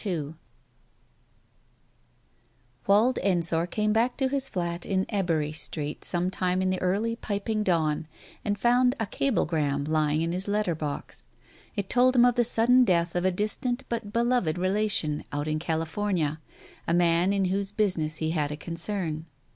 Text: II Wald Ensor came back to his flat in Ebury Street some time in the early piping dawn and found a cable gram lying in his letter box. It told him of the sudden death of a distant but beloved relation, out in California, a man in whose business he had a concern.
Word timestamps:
II 0.03 0.33
Wald 2.87 3.19
Ensor 3.21 3.67
came 3.67 3.93
back 3.93 4.17
to 4.17 4.29
his 4.29 4.49
flat 4.49 4.83
in 4.83 5.05
Ebury 5.09 5.51
Street 5.51 6.03
some 6.03 6.31
time 6.31 6.59
in 6.63 6.71
the 6.71 6.81
early 6.81 7.15
piping 7.17 7.61
dawn 7.61 8.07
and 8.43 8.57
found 8.57 8.95
a 8.99 9.05
cable 9.05 9.45
gram 9.45 9.83
lying 9.83 10.21
in 10.23 10.31
his 10.31 10.47
letter 10.47 10.73
box. 10.73 11.25
It 11.75 11.87
told 11.87 12.15
him 12.15 12.25
of 12.25 12.33
the 12.33 12.43
sudden 12.43 12.83
death 12.83 13.13
of 13.15 13.25
a 13.25 13.29
distant 13.31 13.83
but 13.89 14.11
beloved 14.11 14.57
relation, 14.57 15.23
out 15.31 15.47
in 15.47 15.59
California, 15.59 16.39
a 16.87 16.95
man 16.95 17.31
in 17.31 17.45
whose 17.53 17.71
business 17.71 18.15
he 18.15 18.31
had 18.31 18.51
a 18.51 18.57
concern. 18.57 19.27